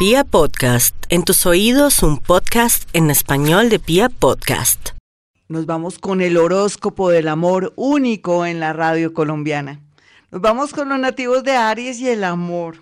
Pia 0.00 0.24
Podcast, 0.24 0.96
en 1.10 1.24
tus 1.24 1.44
oídos 1.44 2.02
un 2.02 2.16
podcast 2.16 2.88
en 2.94 3.10
español 3.10 3.68
de 3.68 3.78
Pia 3.78 4.08
Podcast. 4.08 4.92
Nos 5.46 5.66
vamos 5.66 5.98
con 5.98 6.22
el 6.22 6.38
horóscopo 6.38 7.10
del 7.10 7.28
amor 7.28 7.74
único 7.76 8.46
en 8.46 8.60
la 8.60 8.72
radio 8.72 9.12
colombiana. 9.12 9.82
Nos 10.30 10.40
vamos 10.40 10.72
con 10.72 10.88
los 10.88 10.98
nativos 10.98 11.44
de 11.44 11.52
Aries 11.52 12.00
y 12.00 12.08
el 12.08 12.24
amor. 12.24 12.78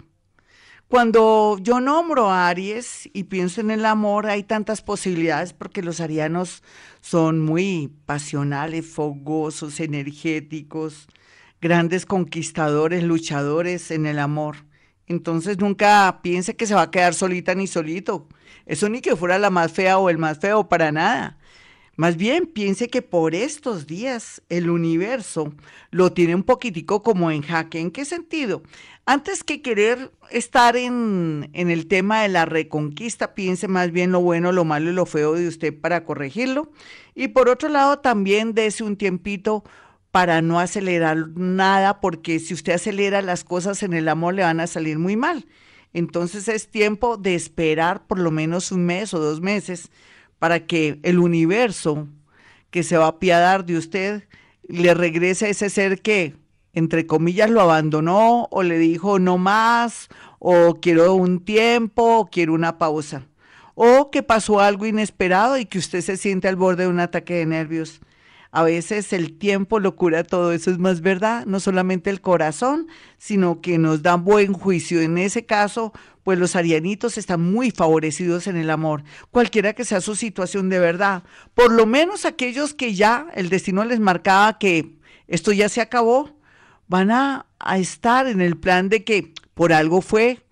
Cuando 0.87 1.59
yo 1.61 1.81
nombro 1.81 2.31
a 2.31 2.47
Aries 2.47 3.11
y 3.13 3.25
pienso 3.25 3.63
en 3.63 3.73
el 3.73 3.85
amor, 3.85 4.29
hay 4.29 4.45
tantas 4.45 4.81
posibilidades 4.81 5.53
porque 5.53 5.83
los 5.83 5.99
arianos 6.01 6.63
son 7.01 7.41
muy 7.41 7.93
pasionales, 8.07 8.87
fogosos, 8.87 9.81
energéticos, 9.81 11.09
grandes 11.61 12.07
conquistadores, 12.07 13.03
luchadores 13.03 13.91
en 13.91 14.07
el 14.07 14.21
amor. 14.21 14.68
Entonces 15.09 15.59
nunca 15.59 16.21
piense 16.23 16.55
que 16.55 16.67
se 16.67 16.75
va 16.75 16.83
a 16.83 16.91
quedar 16.91 17.15
solita 17.15 17.55
ni 17.55 17.67
solito. 17.67 18.29
Eso 18.67 18.89
ni 18.89 19.01
que 19.01 19.17
fuera 19.17 19.39
la 19.39 19.51
más 19.51 19.73
fea 19.73 19.99
o 19.99 20.11
el 20.11 20.19
más 20.19 20.39
feo, 20.39 20.69
para 20.69 20.93
nada. 20.93 21.39
Más 21.97 22.17
bien 22.17 22.47
piense 22.47 22.89
que 22.89 23.03
por 23.03 23.35
estos 23.35 23.89
días 23.89 24.41
el 24.49 24.71
universo 24.71 25.53
lo 25.91 26.13
tiene 26.13 26.37
un 26.37 26.45
poquitico 26.45 27.03
como 27.03 27.33
en 27.33 27.43
jaque. 27.43 27.81
¿En 27.81 27.91
qué 27.91 28.05
sentido? 28.05 28.63
Antes 29.05 29.43
que 29.43 29.63
querer 29.63 30.13
estar 30.31 30.77
en, 30.77 31.51
en 31.55 31.71
el 31.71 31.89
tema 31.89 32.23
de 32.23 32.29
la 32.29 32.45
reconquista, 32.45 33.35
piense 33.35 33.67
más 33.67 33.91
bien 33.91 34.13
lo 34.13 34.21
bueno, 34.21 34.53
lo 34.53 34.65
malo 34.65 34.91
y 34.91 34.95
lo 34.95 35.07
feo 35.07 35.33
de 35.33 35.49
usted 35.49 35.75
para 35.77 36.05
corregirlo. 36.05 36.71
Y 37.17 37.29
por 37.29 37.49
otro 37.49 37.69
lado, 37.69 37.99
también 37.99 38.55
dése 38.55 38.85
un 38.85 38.97
tiempito 38.97 39.65
para 40.19 40.43
no 40.43 40.59
acelerar 40.59 41.29
nada, 41.37 42.01
porque 42.01 42.41
si 42.41 42.53
usted 42.53 42.73
acelera 42.73 43.23
las 43.23 43.45
cosas 43.45 43.85
en 43.85 43.93
el 43.93 44.09
amor 44.09 44.35
le 44.35 44.43
van 44.43 44.59
a 44.59 44.67
salir 44.67 44.99
muy 44.99 45.15
mal. 45.15 45.47
Entonces 45.93 46.49
es 46.49 46.67
tiempo 46.67 47.17
de 47.17 47.37
esperar 47.37 48.05
por 48.05 48.19
lo 48.19 48.33
menos 48.33 48.73
un 48.73 48.85
mes 48.85 49.15
o 49.15 49.21
dos 49.21 49.41
meses 49.41 49.93
para 50.41 50.67
que 50.67 50.99
el 51.05 51.21
universo 51.21 52.09
que 52.73 52.83
se 52.83 52.97
va 52.97 53.05
a 53.05 53.11
apiadar 53.11 53.65
de 53.65 53.77
usted 53.77 54.25
le 54.67 54.93
regrese 54.93 55.47
a 55.47 55.51
ese 55.51 55.71
ser 55.71 56.03
que, 56.03 56.35
entre 56.73 57.07
comillas, 57.07 57.49
lo 57.49 57.61
abandonó 57.61 58.49
o 58.51 58.65
le 58.65 58.77
dijo 58.77 59.21
no 59.21 59.39
más, 59.39 60.09
o 60.41 60.81
quiero 60.83 61.15
un 61.15 61.45
tiempo, 61.45 62.19
o 62.19 62.27
quiero 62.27 62.55
una 62.55 62.77
pausa, 62.77 63.29
o 63.77 64.11
que 64.11 64.25
pasó 64.25 64.59
algo 64.59 64.85
inesperado 64.85 65.59
y 65.59 65.67
que 65.67 65.79
usted 65.79 66.01
se 66.01 66.17
siente 66.17 66.49
al 66.49 66.57
borde 66.57 66.83
de 66.83 66.89
un 66.89 66.99
ataque 66.99 67.35
de 67.35 67.47
nervios. 67.47 68.01
A 68.51 68.63
veces 68.63 69.13
el 69.13 69.37
tiempo 69.37 69.79
lo 69.79 69.95
cura 69.95 70.25
todo, 70.25 70.53
eso 70.53 70.71
es 70.71 70.79
más 70.79 71.03
verdad, 71.03 71.45
no 71.45 71.61
solamente 71.61 72.09
el 72.09 72.23
corazón, 72.23 72.89
sino 73.19 73.61
que 73.61 73.77
nos 73.77 74.03
da 74.03 74.17
buen 74.17 74.55
juicio. 74.55 75.03
En 75.03 75.19
ese 75.19 75.45
caso, 75.45 75.93
pues 76.25 76.39
los 76.39 76.57
arianitos 76.57 77.19
están 77.19 77.41
muy 77.43 77.71
favorecidos 77.71 78.47
en 78.47 78.57
el 78.57 78.71
amor, 78.71 79.05
cualquiera 79.31 79.75
que 79.75 79.85
sea 79.85 80.01
su 80.01 80.17
situación 80.17 80.71
de 80.71 80.79
verdad. 80.79 81.25
Por 81.55 81.73
lo 81.73 81.85
menos 81.85 82.25
aquellos 82.25 82.73
que 82.73 82.95
ya 82.95 83.27
el 83.35 83.51
destino 83.51 83.85
les 83.85 84.01
marcaba 84.01 84.59
que 84.59 84.97
esto 85.27 85.53
ya 85.53 85.69
se 85.69 85.83
acabó, 85.83 86.37
van 86.87 87.11
a, 87.11 87.47
a 87.59 87.79
estar 87.79 88.27
en 88.27 88.41
el 88.41 88.57
plan 88.57 88.89
de 88.89 89.05
que 89.05 89.35
por 89.53 89.75
algo 89.75 90.01
fue, 90.01 90.43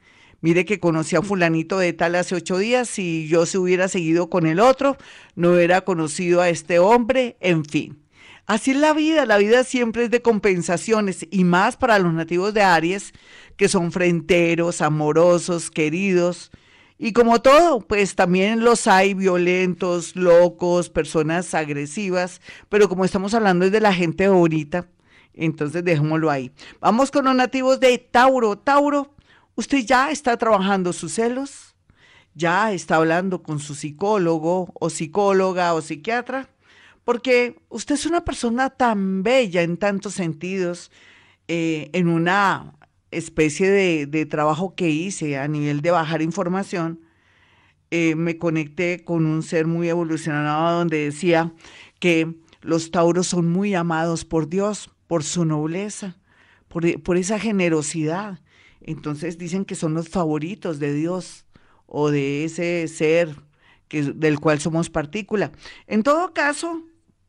mire 0.40 0.64
que 0.64 0.80
conocí 0.80 1.16
a 1.16 1.22
fulanito 1.22 1.78
de 1.78 1.92
tal 1.92 2.14
hace 2.14 2.34
ocho 2.34 2.58
días, 2.58 2.88
si 2.88 3.28
yo 3.28 3.46
se 3.46 3.58
hubiera 3.58 3.88
seguido 3.88 4.30
con 4.30 4.46
el 4.46 4.60
otro, 4.60 4.96
no 5.34 5.52
hubiera 5.52 5.82
conocido 5.82 6.40
a 6.40 6.48
este 6.48 6.78
hombre, 6.78 7.36
en 7.40 7.64
fin. 7.64 7.98
Así 8.46 8.70
es 8.70 8.76
la 8.76 8.92
vida, 8.92 9.26
la 9.26 9.38
vida 9.38 9.64
siempre 9.64 10.04
es 10.04 10.10
de 10.10 10.22
compensaciones 10.22 11.26
y 11.32 11.42
más 11.42 11.76
para 11.76 11.98
los 11.98 12.14
nativos 12.14 12.54
de 12.54 12.62
Aries, 12.62 13.12
que 13.56 13.68
son 13.68 13.90
frenteros, 13.90 14.82
amorosos, 14.82 15.68
queridos. 15.68 16.52
Y 16.96 17.12
como 17.12 17.42
todo, 17.42 17.80
pues 17.80 18.14
también 18.14 18.62
los 18.62 18.86
hay 18.86 19.14
violentos, 19.14 20.14
locos, 20.14 20.90
personas 20.90 21.54
agresivas, 21.54 22.40
pero 22.68 22.88
como 22.88 23.04
estamos 23.04 23.34
hablando 23.34 23.64
es 23.64 23.72
de 23.72 23.80
la 23.80 23.92
gente 23.92 24.28
bonita, 24.28 24.88
entonces 25.34 25.84
dejémoslo 25.84 26.30
ahí. 26.30 26.52
Vamos 26.80 27.10
con 27.10 27.24
los 27.24 27.34
nativos 27.34 27.80
de 27.80 27.98
Tauro. 27.98 28.56
Tauro, 28.56 29.15
Usted 29.56 29.86
ya 29.86 30.10
está 30.10 30.36
trabajando 30.36 30.92
sus 30.92 31.14
celos, 31.14 31.74
ya 32.34 32.72
está 32.72 32.96
hablando 32.96 33.42
con 33.42 33.58
su 33.58 33.74
psicólogo 33.74 34.70
o 34.74 34.90
psicóloga 34.90 35.72
o 35.72 35.80
psiquiatra, 35.80 36.50
porque 37.04 37.56
usted 37.70 37.94
es 37.94 38.04
una 38.04 38.22
persona 38.22 38.68
tan 38.68 39.22
bella 39.22 39.62
en 39.62 39.78
tantos 39.78 40.12
sentidos, 40.12 40.92
eh, 41.48 41.88
en 41.94 42.08
una 42.08 42.74
especie 43.10 43.70
de, 43.70 44.26
trabajo 44.26 44.74
que 44.74 44.90
hice 44.90 45.38
a 45.38 45.48
nivel 45.48 45.80
de 45.80 45.90
bajar 45.90 46.20
información, 46.20 47.00
eh, 47.90 48.14
me 48.14 48.36
conecté 48.36 49.04
con 49.04 49.24
un 49.24 49.42
ser 49.42 49.66
muy 49.66 49.88
evolucionado 49.88 50.80
donde 50.80 51.04
decía 51.04 51.54
que 51.98 52.34
los 52.60 52.90
tauros 52.90 53.28
son 53.28 53.50
muy 53.50 53.74
amados 53.74 54.26
por 54.26 54.50
Dios, 54.50 54.90
por 55.06 55.24
su 55.24 55.46
nobleza, 55.46 56.18
por, 56.68 57.02
por 57.02 57.16
esa 57.16 57.38
generosidad 57.38 58.40
entonces 58.80 59.38
dicen 59.38 59.64
que 59.64 59.74
son 59.74 59.94
los 59.94 60.08
favoritos 60.08 60.78
de 60.78 60.92
Dios 60.92 61.44
o 61.86 62.10
de 62.10 62.44
ese 62.44 62.86
ser 62.88 63.36
que, 63.88 64.02
del 64.02 64.40
cual 64.40 64.60
somos 64.60 64.90
partícula. 64.90 65.52
En 65.86 66.02
todo 66.02 66.32
caso, 66.32 66.82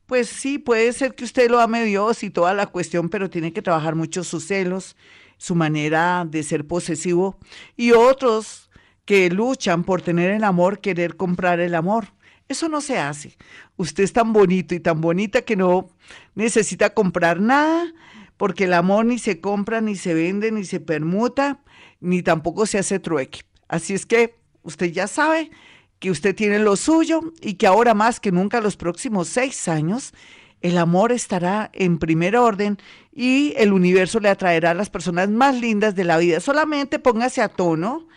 pues 0.06 0.30
sí, 0.30 0.58
puede 0.58 0.94
ser 0.94 1.16
que 1.16 1.26
usted 1.26 1.50
lo 1.50 1.60
ame 1.60 1.84
Dios 1.84 2.24
y 2.24 2.30
toda 2.30 2.54
la 2.54 2.68
cuestión, 2.68 3.10
pero 3.10 3.30
tiene 3.30 3.54
que 3.54 3.62
trabajar 3.62 3.96
mucho 3.96 4.24
sus 4.24 4.48
celos, 4.48 4.96
su 5.38 5.54
manera 5.54 6.26
de 6.28 6.44
ser 6.44 6.66
posesivo 6.66 7.38
y 7.76 7.92
otros 7.92 8.70
que 9.06 9.30
luchan 9.30 9.84
por 9.84 10.02
tener 10.02 10.32
el 10.32 10.44
amor, 10.44 10.80
querer 10.80 11.16
comprar 11.16 11.60
el 11.60 11.76
amor. 11.76 12.14
Eso 12.48 12.70
no 12.70 12.82
se 12.82 12.98
hace. 12.98 13.38
Usted 13.76 14.04
es 14.04 14.14
tan 14.14 14.34
bonito 14.34 14.74
y 14.74 14.80
tan 14.80 15.02
bonita 15.02 15.42
que 15.42 15.56
no 15.56 15.90
necesita 16.36 16.94
comprar 16.94 17.40
nada 17.40 17.94
porque 18.38 18.66
el 18.66 18.74
amor 18.74 19.06
ni 19.06 19.20
se 19.20 19.42
compra, 19.42 19.82
ni 19.82 19.96
se 19.96 20.14
vende, 20.14 20.52
ni 20.52 20.64
se 20.64 20.80
permuta, 20.80 21.60
ni 22.00 22.22
tampoco 22.22 22.66
se 22.66 22.78
hace 22.78 23.00
trueque. 23.00 23.42
Así 23.68 23.94
es 23.94 24.06
que 24.06 24.36
usted 24.64 24.92
ya 24.92 25.08
sabe 25.08 25.52
que 26.00 26.12
usted 26.12 26.36
tiene 26.36 26.60
lo 26.60 26.76
suyo 26.76 27.22
y 27.42 27.56
que 27.56 27.68
ahora 27.68 27.94
más 27.94 28.20
que 28.20 28.32
nunca 28.32 28.62
los 28.62 28.78
próximos 28.78 29.28
seis 29.28 29.68
años 29.68 30.14
el 30.62 30.78
amor 30.78 31.12
estará 31.12 31.70
en 31.74 32.00
primer 32.00 32.36
orden 32.36 32.78
y 33.14 33.54
el 33.58 33.74
universo 33.74 34.20
le 34.20 34.30
atraerá 34.30 34.72
a 34.72 34.76
las 34.76 34.90
personas 34.90 35.30
más 35.30 35.60
lindas 35.60 35.96
de 35.96 36.04
la 36.04 36.18
vida. 36.18 36.40
Solamente 36.40 37.00
póngase 37.00 37.42
a 37.42 37.50
tono, 37.50 38.08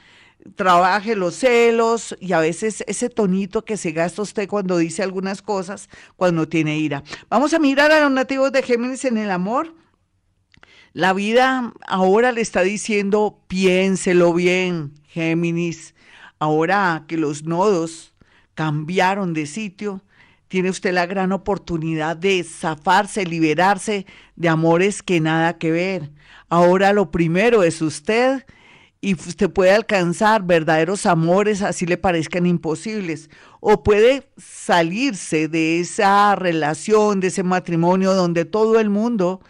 trabaje 0.56 1.16
los 1.16 1.36
celos 1.36 2.16
y 2.18 2.32
a 2.32 2.40
veces 2.40 2.82
ese 2.86 3.10
tonito 3.10 3.64
que 3.64 3.76
se 3.76 3.92
gasta 3.92 4.22
usted 4.22 4.48
cuando 4.48 4.78
dice 4.78 5.02
algunas 5.02 5.42
cosas, 5.42 5.88
cuando 6.16 6.48
tiene 6.48 6.78
ira. 6.78 7.02
Vamos 7.28 7.52
a 7.52 7.58
mirar 7.58 7.92
a 7.92 8.00
los 8.00 8.10
nativos 8.10 8.52
de 8.52 8.62
Géminis 8.62 9.04
en 9.04 9.18
el 9.18 9.30
amor. 9.30 9.74
La 10.92 11.12
vida 11.12 11.72
ahora 11.86 12.32
le 12.32 12.40
está 12.40 12.62
diciendo, 12.62 13.38
piénselo 13.46 14.34
bien, 14.34 14.92
Géminis. 15.06 15.94
Ahora 16.40 17.04
que 17.06 17.16
los 17.16 17.44
nodos 17.44 18.12
cambiaron 18.54 19.32
de 19.32 19.46
sitio, 19.46 20.02
tiene 20.48 20.68
usted 20.68 20.92
la 20.92 21.06
gran 21.06 21.30
oportunidad 21.30 22.16
de 22.16 22.42
zafarse, 22.42 23.24
liberarse 23.24 24.04
de 24.34 24.48
amores 24.48 25.04
que 25.04 25.20
nada 25.20 25.58
que 25.58 25.70
ver. 25.70 26.10
Ahora 26.48 26.92
lo 26.92 27.12
primero 27.12 27.62
es 27.62 27.80
usted 27.82 28.44
y 29.00 29.14
usted 29.14 29.48
puede 29.48 29.70
alcanzar 29.70 30.42
verdaderos 30.42 31.06
amores, 31.06 31.62
así 31.62 31.86
le 31.86 31.98
parezcan 31.98 32.46
imposibles, 32.46 33.30
o 33.60 33.84
puede 33.84 34.28
salirse 34.36 35.46
de 35.46 35.78
esa 35.78 36.34
relación, 36.34 37.20
de 37.20 37.28
ese 37.28 37.44
matrimonio 37.44 38.12
donde 38.14 38.44
todo 38.44 38.80
el 38.80 38.90
mundo 38.90 39.40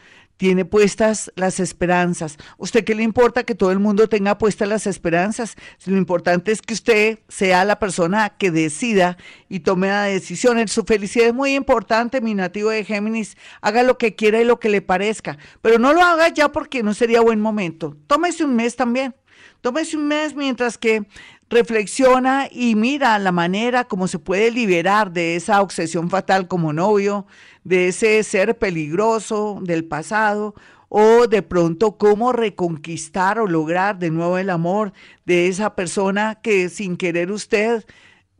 tiene 0.40 0.64
puestas 0.64 1.30
las 1.36 1.60
esperanzas. 1.60 2.38
¿Usted 2.56 2.82
qué 2.82 2.94
le 2.94 3.02
importa 3.02 3.44
que 3.44 3.54
todo 3.54 3.72
el 3.72 3.78
mundo 3.78 4.08
tenga 4.08 4.38
puestas 4.38 4.70
las 4.70 4.86
esperanzas? 4.86 5.54
Lo 5.84 5.98
importante 5.98 6.50
es 6.50 6.62
que 6.62 6.72
usted 6.72 7.18
sea 7.28 7.62
la 7.66 7.78
persona 7.78 8.30
que 8.30 8.50
decida 8.50 9.18
y 9.50 9.60
tome 9.60 9.88
la 9.88 10.04
decisión. 10.04 10.66
Su 10.68 10.84
felicidad 10.84 11.26
es 11.26 11.34
muy 11.34 11.54
importante, 11.54 12.22
mi 12.22 12.32
nativo 12.32 12.70
de 12.70 12.86
Géminis. 12.86 13.36
Haga 13.60 13.82
lo 13.82 13.98
que 13.98 14.14
quiera 14.14 14.40
y 14.40 14.44
lo 14.46 14.58
que 14.58 14.70
le 14.70 14.80
parezca, 14.80 15.36
pero 15.60 15.78
no 15.78 15.92
lo 15.92 16.00
haga 16.00 16.28
ya 16.28 16.50
porque 16.50 16.82
no 16.82 16.94
sería 16.94 17.20
buen 17.20 17.38
momento. 17.38 17.98
Tómese 18.06 18.42
un 18.42 18.56
mes 18.56 18.76
también. 18.76 19.14
Tómese 19.60 19.98
un 19.98 20.08
mes 20.08 20.34
mientras 20.34 20.78
que 20.78 21.04
reflexiona 21.50 22.48
y 22.50 22.76
mira 22.76 23.18
la 23.18 23.32
manera 23.32 23.84
como 23.84 24.06
se 24.06 24.20
puede 24.20 24.52
liberar 24.52 25.12
de 25.12 25.34
esa 25.34 25.60
obsesión 25.60 26.08
fatal 26.08 26.46
como 26.46 26.72
novio, 26.72 27.26
de 27.64 27.88
ese 27.88 28.22
ser 28.22 28.56
peligroso 28.56 29.58
del 29.60 29.84
pasado 29.84 30.54
o 30.88 31.26
de 31.26 31.42
pronto 31.42 31.98
cómo 31.98 32.32
reconquistar 32.32 33.40
o 33.40 33.46
lograr 33.46 33.98
de 33.98 34.10
nuevo 34.10 34.38
el 34.38 34.48
amor 34.48 34.92
de 35.26 35.48
esa 35.48 35.74
persona 35.74 36.38
que 36.40 36.68
sin 36.68 36.96
querer 36.96 37.32
usted 37.32 37.84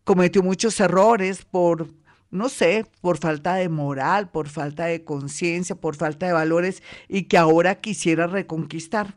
cometió 0.05 0.43
muchos 0.43 0.79
errores 0.81 1.45
por, 1.45 1.89
no 2.31 2.49
sé, 2.49 2.87
por 3.01 3.19
falta 3.19 3.55
de 3.55 3.69
moral, 3.69 4.31
por 4.31 4.49
falta 4.49 4.87
de 4.87 5.05
conciencia, 5.05 5.75
por 5.75 5.97
falta 5.97 6.27
de 6.27 6.33
valores 6.33 6.83
y 7.09 7.25
que 7.25 7.39
ahora 7.39 7.77
quisiera 7.77 8.29
reconquistar 8.29 9.17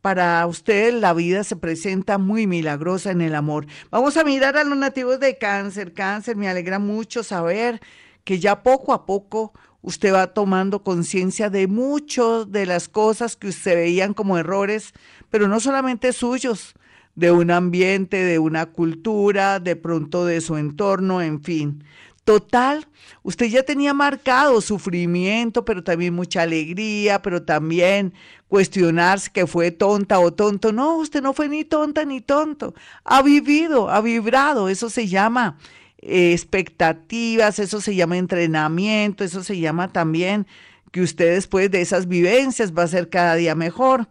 para 0.00 0.46
ustedes 0.46 0.94
la 0.94 1.12
vida 1.12 1.44
se 1.44 1.56
presenta 1.56 2.18
muy 2.18 2.46
milagrosa 2.46 3.10
en 3.10 3.20
el 3.20 3.34
amor. 3.34 3.66
Vamos 3.90 4.16
a 4.16 4.24
mirar 4.24 4.56
a 4.56 4.64
los 4.64 4.76
nativos 4.76 5.20
de 5.20 5.38
cáncer. 5.38 5.92
Cáncer, 5.92 6.36
me 6.36 6.48
alegra 6.48 6.78
mucho 6.78 7.22
saber 7.22 7.80
que 8.24 8.38
ya 8.38 8.62
poco 8.62 8.92
a 8.92 9.06
poco 9.06 9.52
usted 9.82 10.12
va 10.12 10.28
tomando 10.28 10.82
conciencia 10.82 11.50
de 11.50 11.66
muchas 11.66 12.50
de 12.50 12.66
las 12.66 12.88
cosas 12.88 13.36
que 13.36 13.48
usted 13.48 13.74
veían 13.74 14.14
como 14.14 14.38
errores, 14.38 14.92
pero 15.30 15.48
no 15.48 15.60
solamente 15.60 16.12
suyos, 16.12 16.74
de 17.14 17.32
un 17.32 17.50
ambiente, 17.50 18.24
de 18.24 18.38
una 18.38 18.66
cultura, 18.66 19.60
de 19.60 19.76
pronto 19.76 20.24
de 20.24 20.40
su 20.40 20.56
entorno, 20.56 21.20
en 21.20 21.42
fin. 21.42 21.84
Total, 22.24 22.86
usted 23.22 23.46
ya 23.46 23.62
tenía 23.62 23.94
marcado 23.94 24.60
sufrimiento, 24.60 25.64
pero 25.64 25.82
también 25.82 26.14
mucha 26.14 26.42
alegría, 26.42 27.22
pero 27.22 27.42
también 27.42 28.12
cuestionarse 28.46 29.30
que 29.32 29.46
fue 29.46 29.70
tonta 29.70 30.20
o 30.20 30.32
tonto. 30.32 30.72
No, 30.72 30.96
usted 30.96 31.22
no 31.22 31.32
fue 31.32 31.48
ni 31.48 31.64
tonta 31.64 32.04
ni 32.04 32.20
tonto. 32.20 32.74
Ha 33.04 33.22
vivido, 33.22 33.90
ha 33.90 34.00
vibrado. 34.00 34.68
Eso 34.68 34.90
se 34.90 35.08
llama 35.08 35.58
eh, 36.02 36.32
expectativas, 36.32 37.58
eso 37.58 37.80
se 37.80 37.94
llama 37.94 38.18
entrenamiento, 38.18 39.24
eso 39.24 39.42
se 39.42 39.58
llama 39.58 39.92
también 39.92 40.46
que 40.92 41.02
usted 41.02 41.34
después 41.34 41.70
de 41.70 41.80
esas 41.80 42.08
vivencias 42.08 42.72
va 42.72 42.84
a 42.84 42.88
ser 42.88 43.08
cada 43.08 43.34
día 43.34 43.54
mejor. 43.54 44.08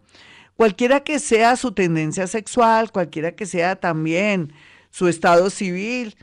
Cualquiera 0.56 1.02
que 1.02 1.20
sea 1.20 1.56
su 1.56 1.72
tendencia 1.72 2.28
sexual, 2.28 2.92
cualquiera 2.92 3.32
que 3.34 3.46
sea 3.46 3.78
también 3.78 4.54
su 4.92 5.08
estado 5.08 5.50
civil, 5.50 6.16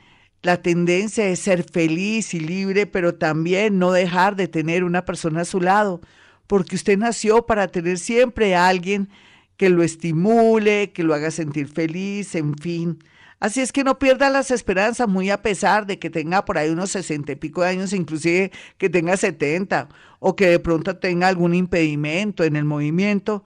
la 0.46 0.62
tendencia 0.62 1.26
es 1.26 1.40
ser 1.40 1.64
feliz 1.64 2.32
y 2.32 2.38
libre, 2.38 2.86
pero 2.86 3.16
también 3.16 3.80
no 3.80 3.90
dejar 3.90 4.36
de 4.36 4.46
tener 4.46 4.84
una 4.84 5.04
persona 5.04 5.40
a 5.40 5.44
su 5.44 5.60
lado, 5.60 6.00
porque 6.46 6.76
usted 6.76 6.96
nació 6.96 7.46
para 7.46 7.66
tener 7.66 7.98
siempre 7.98 8.54
a 8.54 8.68
alguien 8.68 9.08
que 9.56 9.70
lo 9.70 9.82
estimule, 9.82 10.92
que 10.92 11.02
lo 11.02 11.14
haga 11.14 11.32
sentir 11.32 11.66
feliz, 11.66 12.36
en 12.36 12.56
fin. 12.56 13.02
Así 13.40 13.60
es 13.60 13.72
que 13.72 13.82
no 13.82 13.98
pierda 13.98 14.30
las 14.30 14.52
esperanzas, 14.52 15.08
muy 15.08 15.30
a 15.30 15.42
pesar 15.42 15.84
de 15.84 15.98
que 15.98 16.10
tenga 16.10 16.44
por 16.44 16.58
ahí 16.58 16.70
unos 16.70 16.92
sesenta 16.92 17.32
y 17.32 17.36
pico 17.36 17.62
de 17.62 17.70
años, 17.70 17.92
inclusive 17.92 18.52
que 18.78 18.88
tenga 18.88 19.16
setenta, 19.16 19.88
o 20.20 20.36
que 20.36 20.46
de 20.46 20.60
pronto 20.60 20.96
tenga 20.96 21.26
algún 21.26 21.54
impedimento 21.54 22.44
en 22.44 22.54
el 22.54 22.64
movimiento. 22.64 23.42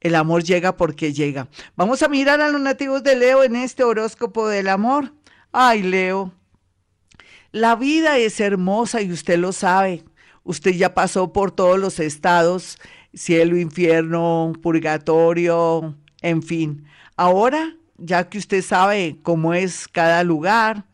El 0.00 0.16
amor 0.16 0.44
llega 0.44 0.76
porque 0.76 1.14
llega. 1.14 1.48
Vamos 1.76 2.02
a 2.02 2.08
mirar 2.08 2.42
a 2.42 2.50
los 2.50 2.60
nativos 2.60 3.02
de 3.02 3.16
Leo 3.16 3.42
en 3.42 3.56
este 3.56 3.84
horóscopo 3.84 4.48
del 4.48 4.68
amor. 4.68 5.14
Ay, 5.50 5.82
Leo, 5.82 6.32
la 7.52 7.76
vida 7.76 8.16
es 8.16 8.40
hermosa 8.40 9.02
y 9.02 9.12
usted 9.12 9.38
lo 9.38 9.52
sabe. 9.52 10.04
Usted 10.42 10.72
ya 10.72 10.94
pasó 10.94 11.32
por 11.32 11.52
todos 11.52 11.78
los 11.78 12.00
estados, 12.00 12.78
cielo, 13.14 13.58
infierno, 13.58 14.52
purgatorio, 14.62 15.94
en 16.22 16.42
fin. 16.42 16.84
Ahora, 17.16 17.76
ya 17.98 18.28
que 18.28 18.38
usted 18.38 18.62
sabe 18.62 19.18
cómo 19.22 19.54
es 19.54 19.86
cada 19.86 20.24
lugar 20.24 20.86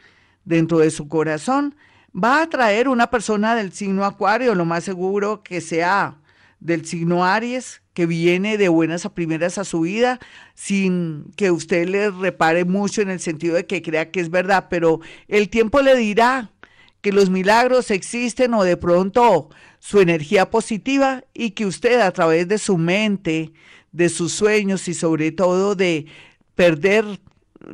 dentro 0.45 0.79
de 0.79 0.91
su 0.91 1.09
corazón, 1.09 1.77
va 2.13 2.43
a 2.43 2.51
traer 2.51 2.89
una 2.89 3.09
persona 3.09 3.55
del 3.55 3.73
signo 3.73 4.05
Acuario, 4.05 4.55
lo 4.55 4.65
más 4.65 4.85
seguro 4.85 5.43
que 5.43 5.61
sea 5.61 6.19
del 6.61 6.85
signo 6.85 7.25
Aries, 7.25 7.83
que 7.99 8.07
viene 8.07 8.59
de 8.59 8.69
buenas 8.69 9.05
a 9.07 9.13
primeras 9.13 9.59
a 9.59 9.65
su 9.65 9.81
vida, 9.81 10.21
sin 10.55 11.33
que 11.35 11.51
usted 11.51 11.89
le 11.89 12.13
repare 12.13 12.65
mucho 12.65 13.03
en 13.03 13.11
el 13.11 13.19
sentido 13.19 13.57
de 13.57 13.67
que 13.67 13.83
crea 13.83 14.13
que 14.13 14.21
es 14.21 14.31
verdad, 14.31 14.69
pero 14.71 15.01
el 15.27 15.49
tiempo 15.49 15.83
le 15.83 15.97
dirá 15.97 16.53
que 17.01 17.11
los 17.11 17.29
milagros 17.29 17.91
existen 17.91 18.55
o 18.55 18.63
de 18.63 18.77
pronto 18.77 19.51
su 19.81 19.99
energía 19.99 20.49
positiva 20.49 21.25
y 21.35 21.51
que 21.51 21.67
usted 21.67 21.99
a 21.99 22.13
través 22.13 22.47
de 22.47 22.59
su 22.59 22.79
mente, 22.79 23.53
de 23.91 24.09
sus 24.11 24.33
sueños 24.33 24.87
y 24.87 24.95
sobre 24.95 25.33
todo 25.33 25.75
de 25.75 26.07
perder, 26.55 27.05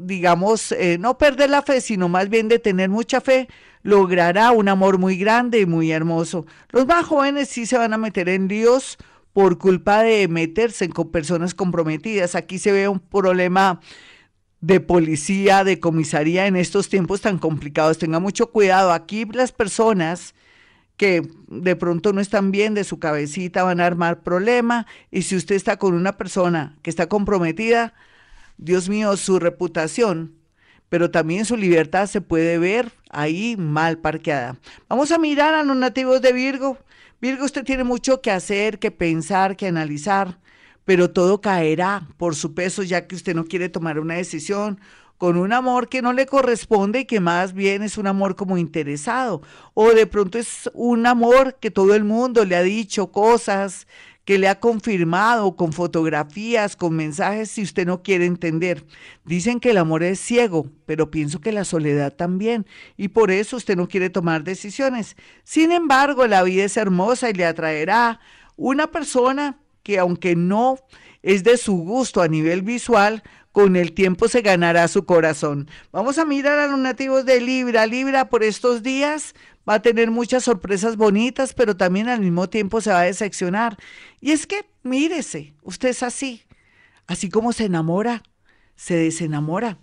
digamos, 0.01 0.73
eh, 0.73 0.97
no 0.99 1.19
perder 1.19 1.51
la 1.51 1.61
fe, 1.61 1.83
sino 1.83 2.09
más 2.09 2.31
bien 2.31 2.49
de 2.49 2.59
tener 2.59 2.89
mucha 2.89 3.21
fe, 3.21 3.47
logrará 3.83 4.53
un 4.53 4.71
amor 4.71 4.97
muy 4.97 5.19
grande 5.19 5.61
y 5.61 5.67
muy 5.67 5.93
hermoso. 5.93 6.47
Los 6.71 6.87
más 6.87 7.05
jóvenes 7.05 7.51
sí 7.51 7.67
se 7.67 7.77
van 7.77 7.93
a 7.93 7.99
meter 7.99 8.31
en 8.31 8.49
Dios 8.49 8.97
por 9.35 9.59
culpa 9.59 10.03
de 10.03 10.27
meterse 10.29 10.89
con 10.89 11.11
personas 11.11 11.55
comprometidas. 11.55 12.37
Aquí 12.37 12.59
se 12.59 12.73
ve 12.73 12.89
un 12.89 13.01
problema 13.01 13.81
de 14.63 14.81
policía, 14.81 15.65
de 15.65 15.81
comisaría 15.81 16.47
en 16.47 16.57
estos 16.57 16.89
tiempos 16.89 17.21
tan 17.21 17.39
complicados. 17.39 17.99
Tenga 17.99 18.21
mucho 18.21 18.51
cuidado. 18.51 18.93
Aquí 18.93 19.27
las 19.27 19.53
personas 19.53 20.35
que 20.97 21.29
de 21.49 21.77
pronto 21.77 22.13
no 22.13 22.21
están 22.21 22.53
bien 22.53 22.75
de 22.75 22.85
su 22.85 23.01
cabecita 23.01 23.65
van 23.65 23.81
a 23.81 23.87
armar 23.87 24.23
problema 24.23 24.87
y 25.11 25.23
si 25.23 25.37
usted 25.37 25.57
está 25.57 25.77
con 25.77 25.95
una 25.95 26.17
persona 26.17 26.79
que 26.83 26.91
está 26.91 27.09
comprometida, 27.09 27.93
Dios 28.57 28.89
mío, 28.89 29.17
su 29.17 29.41
reputación, 29.41 30.37
pero 30.89 31.11
también 31.11 31.45
su 31.45 31.57
libertad 31.57 32.07
se 32.07 32.21
puede 32.21 32.59
ver 32.59 32.93
ahí 33.11 33.57
mal 33.59 33.99
parqueada. 33.99 34.57
Vamos 34.89 35.11
a 35.11 35.19
mirar 35.19 35.55
a 35.55 35.65
los 35.65 35.77
nativos 35.77 36.23
de 36.23 36.33
Virgo. 36.33 36.79
Virgo, 37.25 37.47
usted 37.47 37.65
tiene 37.65 37.85
mucho 37.85 38.21
que 38.21 38.31
hacer, 38.31 38.79
que 38.79 38.91
pensar, 38.91 39.57
que 39.57 39.67
analizar, 39.67 40.39
pero 40.85 41.11
todo 41.11 41.41
caerá 41.41 42.07
por 42.19 42.35
su 42.35 42.53
peso 42.53 42.83
ya 42.83 43.07
que 43.07 43.15
usted 43.15 43.35
no 43.35 43.47
quiere 43.47 43.71
tomar 43.71 43.99
una 43.99 44.17
decisión 44.17 44.79
con 45.17 45.39
un 45.39 45.55
amor 45.55 45.89
que 45.89 46.03
no 46.03 46.13
le 46.13 46.27
corresponde 46.27 47.01
y 47.01 47.05
que 47.07 47.21
más 47.21 47.55
bien 47.55 47.83
es 47.83 47.97
un 47.97 48.09
amor 48.09 48.37
como 48.37 48.59
interesado. 48.59 49.41
O 49.73 49.93
de 49.93 50.07
pronto 50.07 50.37
es 50.37 50.71
un 50.75 51.07
amor 51.07 51.57
que 51.59 51.71
todo 51.71 51.95
el 51.95 52.05
mundo 52.05 52.45
le 52.45 52.57
ha 52.57 52.63
dicho 52.63 53.11
cosas, 53.11 53.87
que 54.25 54.39
le 54.39 54.49
ha 54.49 54.59
confirmado 54.59 55.55
con 55.57 55.73
fotografías, 55.73 56.77
con 56.77 56.97
mensajes, 56.97 57.51
si 57.51 57.63
usted 57.63 57.87
no 57.87 58.03
quiere 58.03 58.25
entender. 58.25 58.85
Dicen 59.25 59.61
que 59.61 59.71
el 59.71 59.79
amor 59.79 60.03
es 60.03 60.19
ciego, 60.19 60.71
pero 60.87 61.11
pienso 61.11 61.41
que 61.41 61.53
la 61.53 61.65
soledad 61.65 62.15
también, 62.15 62.67
y 62.97 63.09
por 63.09 63.31
eso 63.31 63.57
usted 63.57 63.77
no 63.77 63.89
quiere 63.89 64.11
tomar 64.11 64.45
decisiones. 64.45 65.17
Sin 65.45 65.73
embargo, 65.73 66.27
la 66.27 66.43
vida 66.43 66.65
es 66.65 66.77
hermosa 66.77 67.31
y 67.31 67.35
le 67.35 67.45
atraerá 67.45 68.21
una 68.57 68.87
persona 68.87 69.59
que 69.83 69.99
aunque 69.99 70.35
no 70.37 70.79
es 71.23 71.45
de 71.45 71.57
su 71.57 71.77
gusto 71.77 72.23
a 72.23 72.29
nivel 72.29 72.63
visual, 72.63 73.23
con 73.53 73.77
el 73.77 73.93
tiempo 73.93 74.27
se 74.27 74.41
ganará 74.41 74.89
su 74.89 75.05
corazón. 75.05 75.69
Vamos 75.93 76.19
a 76.19 76.25
mirar 76.25 76.59
a 76.59 76.67
los 76.67 76.79
nativos 76.79 77.25
de 77.25 77.41
Libra. 77.41 77.87
Libra 77.87 78.29
por 78.29 78.43
estos 78.43 78.83
días 78.83 79.35
va 79.69 79.75
a 79.75 79.83
tener 79.83 80.11
muchas 80.11 80.45
sorpresas 80.45 80.97
bonitas, 80.97 81.55
pero 81.55 81.77
también 81.77 82.09
al 82.09 82.21
mismo 82.21 82.49
tiempo 82.49 82.81
se 82.81 82.91
va 82.91 83.01
a 83.01 83.05
decepcionar. 83.05 83.77
Y 84.21 84.33
es 84.33 84.47
que, 84.47 84.67
mírese, 84.83 85.55
usted 85.63 85.91
es 85.91 86.03
así, 86.03 86.43
así 87.07 87.29
como 87.29 87.53
se 87.53 87.65
enamora, 87.65 88.23
se 88.77 88.97
desenamora. 88.97 89.79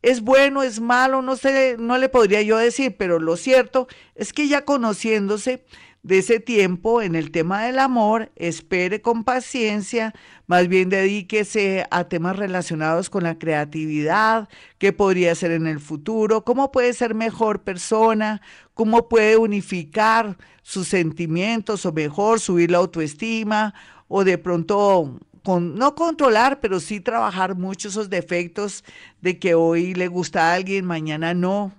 Es 0.00 0.20
bueno, 0.20 0.62
es 0.62 0.78
malo, 0.80 1.22
no 1.22 1.36
sé, 1.36 1.76
no 1.78 1.98
le 1.98 2.08
podría 2.08 2.40
yo 2.42 2.56
decir, 2.56 2.96
pero 2.96 3.18
lo 3.18 3.36
cierto 3.36 3.88
es 4.14 4.32
que 4.32 4.46
ya 4.46 4.64
conociéndose, 4.64 5.64
de 6.02 6.18
ese 6.18 6.40
tiempo 6.40 7.02
en 7.02 7.14
el 7.14 7.30
tema 7.30 7.64
del 7.64 7.78
amor, 7.78 8.30
espere 8.36 9.02
con 9.02 9.24
paciencia, 9.24 10.14
más 10.46 10.68
bien 10.68 10.88
dedíquese 10.88 11.86
a 11.90 12.04
temas 12.04 12.36
relacionados 12.36 13.10
con 13.10 13.24
la 13.24 13.38
creatividad, 13.38 14.48
qué 14.78 14.92
podría 14.92 15.34
ser 15.34 15.50
en 15.50 15.66
el 15.66 15.80
futuro, 15.80 16.44
cómo 16.44 16.70
puede 16.70 16.92
ser 16.92 17.14
mejor 17.14 17.62
persona, 17.62 18.40
cómo 18.74 19.08
puede 19.08 19.36
unificar 19.36 20.38
sus 20.62 20.88
sentimientos 20.88 21.84
o 21.84 21.92
mejor 21.92 22.40
subir 22.40 22.70
la 22.70 22.78
autoestima 22.78 23.74
o 24.06 24.24
de 24.24 24.38
pronto 24.38 25.18
con, 25.42 25.74
no 25.76 25.94
controlar, 25.94 26.60
pero 26.60 26.78
sí 26.80 27.00
trabajar 27.00 27.54
mucho 27.56 27.88
esos 27.88 28.10
defectos 28.10 28.84
de 29.20 29.38
que 29.38 29.54
hoy 29.54 29.94
le 29.94 30.08
gusta 30.08 30.50
a 30.50 30.54
alguien, 30.54 30.84
mañana 30.84 31.34
no, 31.34 31.72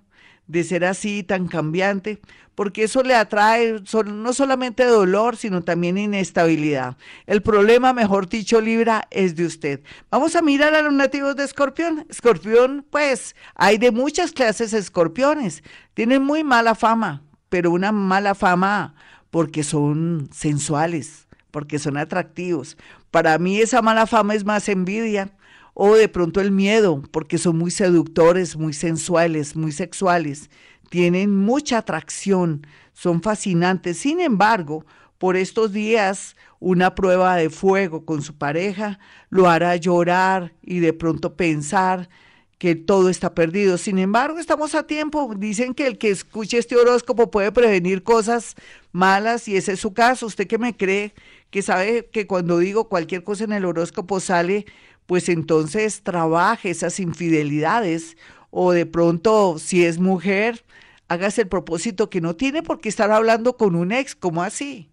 de 0.49 0.63
ser 0.63 0.83
así 0.83 1.21
tan 1.21 1.47
cambiante, 1.47 2.19
porque 2.55 2.83
eso 2.83 3.03
le 3.03 3.13
atrae 3.13 3.81
no 4.05 4.33
solamente 4.33 4.83
dolor, 4.83 5.37
sino 5.37 5.61
también 5.61 5.97
inestabilidad. 5.97 6.97
El 7.27 7.43
problema, 7.43 7.93
mejor 7.93 8.27
dicho, 8.27 8.59
Libra, 8.59 9.07
es 9.11 9.35
de 9.35 9.45
usted. 9.45 9.81
Vamos 10.09 10.35
a 10.35 10.41
mirar 10.41 10.73
a 10.73 10.81
los 10.81 10.91
nativos 10.91 11.35
de 11.35 11.43
Escorpión. 11.43 12.05
Escorpión, 12.09 12.83
pues, 12.89 13.35
hay 13.53 13.77
de 13.77 13.91
muchas 13.91 14.31
clases 14.31 14.73
escorpiones. 14.73 15.63
Tienen 15.93 16.23
muy 16.23 16.43
mala 16.43 16.73
fama, 16.73 17.21
pero 17.47 17.69
una 17.71 17.91
mala 17.91 18.33
fama 18.33 18.95
porque 19.29 19.63
son 19.63 20.29
sensuales, 20.33 21.27
porque 21.51 21.77
son 21.77 21.95
atractivos. 21.95 22.75
Para 23.11 23.37
mí 23.37 23.61
esa 23.61 23.83
mala 23.83 24.07
fama 24.07 24.33
es 24.33 24.43
más 24.43 24.67
envidia 24.67 25.31
o 25.81 25.95
de 25.95 26.09
pronto 26.09 26.41
el 26.41 26.51
miedo, 26.51 27.01
porque 27.11 27.37
son 27.37 27.57
muy 27.57 27.71
seductores, 27.71 28.57
muy 28.57 28.73
sensuales, 28.73 29.55
muy 29.55 29.71
sexuales 29.71 30.49
tienen 30.89 31.35
mucha 31.35 31.79
atracción, 31.79 32.65
son 32.93 33.21
fascinantes. 33.21 33.97
Sin 33.97 34.19
embargo, 34.19 34.85
por 35.17 35.37
estos 35.37 35.71
días, 35.71 36.35
una 36.59 36.95
prueba 36.95 37.35
de 37.35 37.49
fuego 37.49 38.05
con 38.05 38.21
su 38.21 38.37
pareja 38.37 38.99
lo 39.29 39.49
hará 39.49 39.75
llorar 39.75 40.53
y 40.61 40.79
de 40.79 40.93
pronto 40.93 41.35
pensar 41.35 42.09
que 42.57 42.75
todo 42.75 43.09
está 43.09 43.33
perdido. 43.33 43.77
Sin 43.77 43.99
embargo, 43.99 44.37
estamos 44.37 44.75
a 44.75 44.83
tiempo. 44.83 45.33
Dicen 45.37 45.73
que 45.73 45.87
el 45.87 45.97
que 45.97 46.09
escuche 46.09 46.57
este 46.57 46.75
horóscopo 46.75 47.31
puede 47.31 47.53
prevenir 47.53 48.03
cosas 48.03 48.55
malas 48.91 49.47
y 49.47 49.55
ese 49.55 49.73
es 49.73 49.79
su 49.79 49.93
caso. 49.93 50.25
¿Usted 50.25 50.47
que 50.47 50.57
me 50.57 50.75
cree 50.75 51.13
que 51.51 51.61
sabe 51.61 52.09
que 52.11 52.27
cuando 52.27 52.57
digo 52.57 52.89
cualquier 52.89 53.23
cosa 53.23 53.45
en 53.45 53.53
el 53.53 53.63
horóscopo 53.63 54.19
sale, 54.19 54.65
pues 55.09 55.27
entonces 55.27 56.03
trabaje 56.03 56.69
esas 56.69 56.99
infidelidades 56.99 58.15
o 58.51 58.73
de 58.73 58.85
pronto 58.85 59.57
si 59.57 59.83
es 59.83 59.97
mujer, 59.97 60.63
hágase 61.07 61.41
el 61.41 61.47
propósito 61.47 62.11
que 62.11 62.21
no 62.21 62.35
tiene 62.35 62.61
porque 62.61 62.89
estar 62.89 63.09
hablando 63.09 63.57
con 63.57 63.75
un 63.75 63.91
ex, 63.91 64.15
¿cómo 64.15 64.43
así? 64.43 64.88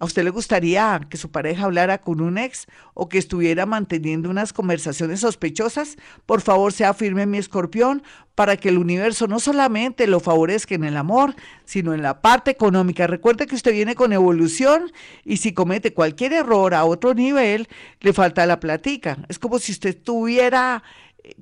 ¿A 0.00 0.06
usted 0.06 0.24
le 0.24 0.30
gustaría 0.30 0.98
que 1.10 1.18
su 1.18 1.30
pareja 1.30 1.64
hablara 1.64 1.98
con 2.00 2.22
un 2.22 2.38
ex 2.38 2.66
o 2.94 3.10
que 3.10 3.18
estuviera 3.18 3.66
manteniendo 3.66 4.30
unas 4.30 4.54
conversaciones 4.54 5.20
sospechosas? 5.20 5.98
Por 6.24 6.40
favor, 6.40 6.72
sea 6.72 6.94
firme 6.94 7.26
mi 7.26 7.36
escorpión 7.36 8.02
para 8.34 8.56
que 8.56 8.70
el 8.70 8.78
universo 8.78 9.26
no 9.26 9.40
solamente 9.40 10.06
lo 10.06 10.18
favorezca 10.18 10.74
en 10.74 10.84
el 10.84 10.96
amor, 10.96 11.34
sino 11.66 11.92
en 11.92 12.00
la 12.00 12.22
parte 12.22 12.50
económica. 12.50 13.06
Recuerde 13.06 13.46
que 13.46 13.54
usted 13.54 13.72
viene 13.72 13.94
con 13.94 14.14
evolución 14.14 14.90
y 15.22 15.36
si 15.36 15.52
comete 15.52 15.92
cualquier 15.92 16.32
error 16.32 16.72
a 16.72 16.86
otro 16.86 17.12
nivel, 17.12 17.68
le 18.00 18.14
falta 18.14 18.46
la 18.46 18.58
platica. 18.58 19.18
Es 19.28 19.38
como 19.38 19.58
si 19.58 19.72
usted 19.72 19.94
tuviera 20.02 20.82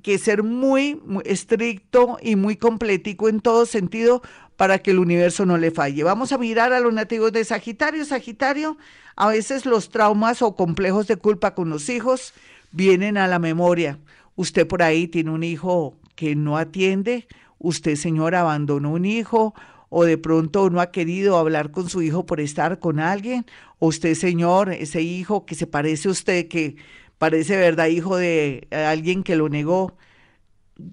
que 0.03 0.19
ser 0.19 0.43
muy, 0.43 1.01
estricto 1.25 2.19
y 2.23 2.37
muy 2.37 2.57
completico 2.57 3.29
en 3.29 3.41
todo 3.41 3.67
sentido 3.67 4.23
para 4.57 4.79
que 4.81 4.91
el 4.91 4.99
universo 4.99 5.47
no 5.47 5.57
le 5.57 5.71
falle. 5.71 6.03
Vamos 6.03 6.33
a 6.33 6.39
mirar 6.39 6.73
a 6.73 6.81
los 6.81 6.93
nativos 6.93 7.33
de 7.33 7.45
Sagitario. 7.45 8.05
Sagitario, 8.05 8.77
a 9.17 9.29
veces 9.29 9.67
los 9.67 9.91
traumas 9.91 10.43
o 10.43 10.57
complejos 10.57 11.07
de 11.07 11.17
culpa 11.17 11.55
con 11.55 11.71
los 11.71 11.89
hijos 11.89 12.35
vienen 12.73 13.17
a 13.17 13.29
la 13.29 13.39
memoria. 13.39 13.99
Usted 14.37 14.67
por 14.67 14.83
ahí 14.83 15.09
tiene 15.09 15.31
un 15.31 15.43
hijo 15.43 15.97
que 16.15 16.35
no 16.35 16.57
atiende, 16.57 17.29
usted 17.59 17.97
señor 17.97 18.35
abandonó 18.35 18.93
un 18.93 19.05
hijo 19.05 19.55
o 19.89 20.05
de 20.05 20.19
pronto 20.19 20.69
no 20.71 20.81
ha 20.81 20.91
querido 20.91 21.39
hablar 21.39 21.71
con 21.71 21.89
su 21.89 22.03
hijo 22.03 22.27
por 22.27 22.41
estar 22.41 22.79
con 22.79 23.01
alguien, 23.01 23.47
o 23.79 23.87
usted 23.89 24.15
señor, 24.15 24.71
ese 24.71 25.03
hijo 25.03 25.47
que 25.47 25.55
se 25.55 25.67
parece 25.67 26.09
a 26.09 26.13
usted, 26.13 26.49
que 26.49 26.77
parece 27.19 27.57
verdad 27.57 27.87
hijo 27.87 28.17
de 28.17 28.67
alguien 28.71 29.23
que 29.23 29.37
lo 29.37 29.49
negó, 29.49 29.97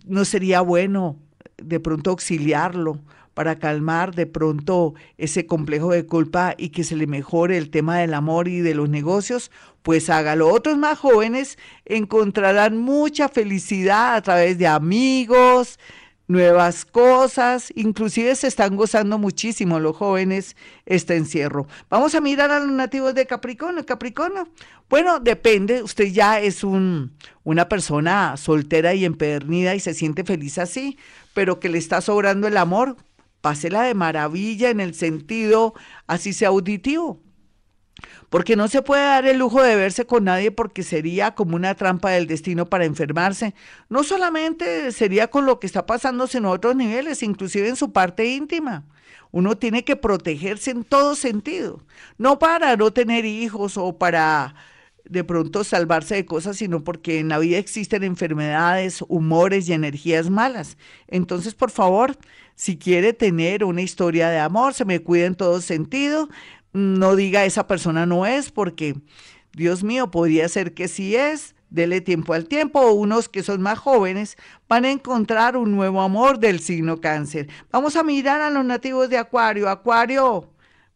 no 0.06 0.26
sería 0.26 0.62
bueno 0.62 1.18
de 1.58 1.80
pronto 1.80 2.10
auxiliarlo 2.12 3.00
para 3.36 3.60
calmar 3.60 4.16
de 4.16 4.26
pronto 4.26 4.96
ese 5.18 5.46
complejo 5.46 5.92
de 5.92 6.06
culpa 6.06 6.56
y 6.58 6.70
que 6.70 6.84
se 6.84 6.96
le 6.96 7.06
mejore 7.06 7.58
el 7.58 7.70
tema 7.70 8.00
del 8.00 8.14
amor 8.14 8.48
y 8.48 8.62
de 8.62 8.74
los 8.74 8.90
negocios, 8.90 9.52
pues 9.84 10.10
hágalo. 10.10 10.48
Otros 10.48 10.78
más 10.78 10.98
jóvenes 10.98 11.60
encontrarán 11.84 12.78
mucha 12.78 13.28
felicidad 13.28 14.16
a 14.16 14.22
través 14.22 14.58
de 14.58 14.68
amigos, 14.68 15.80
nuevas 16.28 16.86
cosas, 16.86 17.72
inclusive 17.76 18.36
se 18.36 18.48
están 18.48 18.76
gozando 18.76 19.18
muchísimo 19.18 19.80
los 19.80 19.96
jóvenes 19.96 20.56
este 20.86 21.16
encierro. 21.16 21.68
Vamos 21.90 22.16
a 22.16 22.22
mirar 22.22 22.52
a 22.52 22.60
los 22.60 22.72
nativos 22.72 23.14
de 23.14 23.26
Capricornio. 23.26 23.86
Capricornio, 23.86 24.48
bueno, 24.90 25.20
depende, 25.20 25.84
usted 25.84 26.06
ya 26.06 26.40
es 26.40 26.64
un, 26.64 27.16
una 27.44 27.70
persona 27.70 28.38
soltera 28.38 28.94
y 28.94 29.06
empedernida 29.06 29.76
y 29.76 29.80
se 29.80 29.94
siente 29.94 30.24
feliz 30.24 30.58
así, 30.58 30.98
pero 31.34 31.60
que 31.60 31.70
le 31.70 31.78
está 31.78 32.02
sobrando 32.02 32.48
el 32.48 32.58
amor, 32.58 32.98
pásela 33.42 33.84
de 33.84 33.94
maravilla 33.94 34.70
en 34.70 34.80
el 34.80 34.96
sentido 34.96 35.74
así 36.08 36.34
sea 36.34 36.50
auditivo. 36.50 37.22
Porque 38.30 38.56
no 38.56 38.68
se 38.68 38.82
puede 38.82 39.04
dar 39.04 39.26
el 39.26 39.38
lujo 39.38 39.62
de 39.62 39.76
verse 39.76 40.06
con 40.06 40.26
nadie 40.26 40.52
porque 40.52 40.84
sería 40.84 41.34
como 41.36 41.56
una 41.56 41.76
trampa 41.76 42.12
del 42.12 42.28
destino 42.28 42.66
para 42.66 42.86
enfermarse. 42.86 43.54
No 43.90 44.04
solamente 44.04 44.92
sería 44.92 45.28
con 45.28 45.46
lo 45.46 45.60
que 45.60 45.68
está 45.68 45.86
pasando, 45.86 46.28
sino 46.28 46.50
a 46.50 46.54
otros 46.54 46.76
niveles, 46.76 47.24
inclusive 47.24 47.70
en 47.70 47.76
su 47.76 47.92
parte 47.92 48.26
íntima. 48.26 48.84
Uno 49.32 49.58
tiene 49.58 49.84
que 49.84 49.96
protegerse 49.96 50.72
en 50.72 50.84
todo 50.84 51.16
sentido, 51.16 51.84
no 52.18 52.40
para 52.40 52.76
no 52.78 52.92
tener 52.94 53.26
hijos 53.26 53.78
o 53.78 53.98
para 53.98 54.56
de 55.10 55.24
pronto 55.24 55.64
salvarse 55.64 56.16
de 56.16 56.26
cosas, 56.26 56.58
sino 56.58 56.84
porque 56.84 57.20
en 57.20 57.30
la 57.30 57.40
vida 57.40 57.58
existen 57.58 58.04
enfermedades, 58.04 59.04
humores 59.08 59.68
y 59.70 59.74
energías 59.74 60.30
malas. 60.30 60.78
Entonces, 61.08 61.54
por 61.54 61.70
favor, 61.72 62.18
si 62.56 62.78
quiere 62.78 63.14
tener 63.14 63.64
una 63.64 63.82
historia 63.82 64.30
de 64.30 64.40
amor, 64.40 64.74
se 64.74 64.86
me 64.86 65.02
cuida 65.02 65.26
en 65.26 65.36
todo 65.36 65.62
sentido, 65.62 66.30
no 66.76 67.16
diga 67.16 67.46
esa 67.46 67.68
persona 67.68 68.06
no 68.06 68.26
es, 68.26 68.52
porque, 68.52 68.96
Dios 69.54 69.84
mío, 69.84 70.12
podría 70.12 70.48
ser 70.50 70.74
que 70.74 70.88
sí 70.88 71.16
es, 71.16 71.56
dele 71.70 72.02
tiempo 72.02 72.34
al 72.34 72.48
tiempo, 72.48 72.92
unos 72.92 73.30
que 73.30 73.44
son 73.44 73.62
más 73.62 73.80
jóvenes 73.80 74.38
van 74.68 74.86
a 74.86 74.92
encontrar 74.92 75.58
un 75.58 75.72
nuevo 75.72 76.02
amor 76.02 76.40
del 76.40 76.60
signo 76.60 77.02
cáncer. 77.02 77.48
Vamos 77.72 77.96
a 77.96 78.04
mirar 78.04 78.42
a 78.42 78.50
los 78.50 78.66
nativos 78.66 79.10
de 79.10 79.18
Acuario. 79.18 79.70
Acuario, 79.70 80.50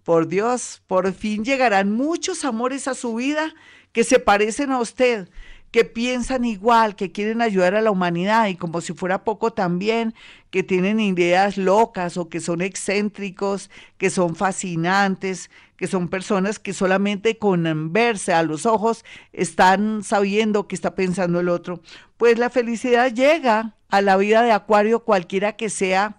por 0.04 0.28
Dios, 0.28 0.82
por 0.88 1.12
fin 1.14 1.44
llegarán 1.44 1.92
muchos 1.92 2.44
amores 2.46 2.88
a 2.88 2.94
su 2.94 3.16
vida 3.16 3.54
que 3.92 4.04
se 4.04 4.20
parecen 4.20 4.72
a 4.72 4.80
usted, 4.80 5.30
que 5.72 5.86
piensan 5.86 6.46
igual, 6.46 6.96
que 6.96 7.12
quieren 7.12 7.42
ayudar 7.42 7.76
a 7.76 7.82
la 7.82 7.92
humanidad 7.92 8.48
y 8.48 8.56
como 8.56 8.82
si 8.82 8.94
fuera 8.94 9.24
poco 9.24 9.54
también, 9.54 10.16
que 10.50 10.64
tienen 10.64 11.00
ideas 11.00 11.58
locas 11.58 12.18
o 12.18 12.30
que 12.30 12.40
son 12.40 12.62
excéntricos, 12.62 13.70
que 13.98 14.10
son 14.10 14.36
fascinantes, 14.36 15.50
que 15.78 15.88
son 15.88 16.10
personas 16.10 16.60
que 16.60 16.74
solamente 16.74 17.38
con 17.38 17.94
verse 17.94 18.34
a 18.34 18.44
los 18.44 18.66
ojos 18.66 19.06
están 19.32 20.04
sabiendo 20.04 20.68
qué 20.68 20.76
está 20.76 20.96
pensando 20.96 21.40
el 21.40 21.50
otro. 21.50 21.82
Pues 22.18 22.38
la 22.38 22.50
felicidad 22.50 23.14
llega 23.14 23.76
a 23.90 24.02
la 24.02 24.18
vida 24.18 24.42
de 24.42 24.52
Acuario 24.52 25.06
cualquiera 25.06 25.54
que 25.54 25.70
sea 25.70 26.18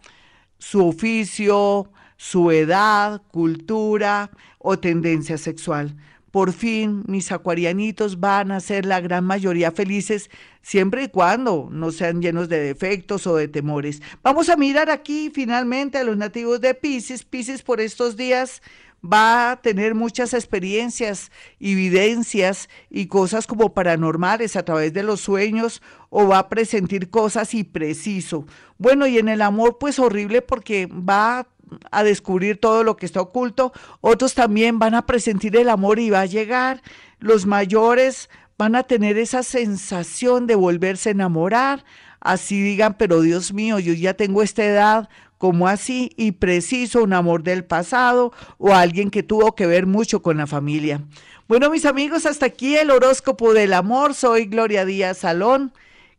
su 0.59 0.87
oficio, 0.89 1.91
su 2.17 2.51
edad, 2.51 3.23
cultura 3.31 4.31
o 4.59 4.79
tendencia 4.79 5.39
sexual. 5.39 5.97
Por 6.31 6.53
fin 6.53 7.03
mis 7.07 7.33
acuarianitos 7.33 8.21
van 8.21 8.53
a 8.53 8.61
ser 8.61 8.87
la 8.87 9.01
gran 9.01 9.25
mayoría 9.25 9.73
felices 9.73 10.31
siempre 10.63 11.05
y 11.05 11.09
cuando 11.09 11.69
no 11.71 11.91
sean 11.91 12.23
llenos 12.23 12.49
de 12.49 12.61
defectos 12.61 13.27
o 13.27 13.37
de 13.37 13.49
temores. 13.49 14.01
Vamos 14.23 14.49
a 14.49 14.57
mirar 14.57 14.91
aquí 14.91 15.31
finalmente 15.35 15.99
a 15.99 16.05
los 16.05 16.17
nativos 16.17 16.61
de 16.61 16.75
Pisces. 16.75 17.25
Pisces 17.25 17.63
por 17.63 17.81
estos 17.81 18.17
días 18.17 18.63
va 19.03 19.53
a 19.53 19.61
tener 19.61 19.95
muchas 19.95 20.35
experiencias, 20.35 21.31
evidencias 21.59 22.69
y 22.91 23.07
cosas 23.07 23.47
como 23.47 23.73
paranormales 23.73 24.57
a 24.57 24.65
través 24.65 24.93
de 24.93 25.03
los 25.03 25.21
sueños 25.21 25.83
o 26.11 26.29
va 26.29 26.39
a 26.39 26.49
presentir 26.49 27.11
cosas 27.11 27.55
y 27.55 27.65
preciso. 27.65 28.47
Bueno, 28.79 29.07
y 29.07 29.19
en 29.19 29.29
el 29.29 29.43
amor 29.43 29.79
pues 29.79 29.99
horrible 29.99 30.43
porque 30.43 30.87
va 30.87 31.41
a 31.41 31.47
a 31.91 32.03
descubrir 32.03 32.59
todo 32.59 32.85
lo 32.85 32.97
que 32.97 33.07
está 33.07 33.21
oculto, 33.21 33.73
otros 34.01 34.35
también 34.35 34.79
van 34.79 34.95
a 34.95 35.07
presentir 35.07 35.57
el 35.57 35.69
amor 35.69 35.99
y 35.99 36.11
va 36.11 36.23
a 36.23 36.27
llegar, 36.27 36.83
los 37.19 37.47
mayores 37.47 38.29
van 38.59 38.77
a 38.77 38.83
tener 38.83 39.19
esa 39.19 39.43
sensación 39.43 40.47
de 40.47 40.55
volverse 40.55 41.11
a 41.11 41.13
enamorar, 41.13 41.85
así 42.21 42.61
digan, 42.63 42.97
pero 42.99 43.21
Dios 43.21 43.53
mío, 43.53 43.79
yo 43.79 43.93
ya 43.93 44.15
tengo 44.15 44.43
esta 44.43 44.65
edad, 44.65 45.09
como 45.39 45.69
así, 45.69 46.13
y 46.19 46.33
preciso 46.33 47.03
un 47.03 47.15
amor 47.15 47.43
del 47.43 47.65
pasado 47.65 48.33
o 48.59 48.75
alguien 48.75 49.11
que 49.11 49.23
tuvo 49.23 49.55
que 49.55 49.67
ver 49.67 49.87
mucho 49.87 50.21
con 50.21 50.37
la 50.37 50.47
familia. 50.47 51.01
Bueno, 51.49 51.71
mis 51.71 51.87
amigos, 51.87 52.27
hasta 52.27 52.45
aquí 52.47 52.77
el 52.77 52.91
horóscopo 52.91 53.55
del 53.55 53.73
amor. 53.73 54.15
Soy 54.15 54.45
Gloria 54.45 54.85
Díaz 54.85 55.19
Salón. 55.19 55.73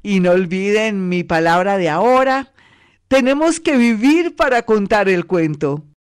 y 0.02 0.20
no 0.20 0.30
olviden 0.30 1.08
mi 1.08 1.24
palabra 1.24 1.78
de 1.78 1.88
ahora, 1.88 2.52
tenemos 3.08 3.58
que 3.58 3.76
vivir 3.76 4.36
para 4.36 4.62
contar 4.62 5.08
el 5.08 5.26
cuento. 5.26 5.82